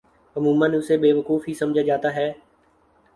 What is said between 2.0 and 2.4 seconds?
ہے۔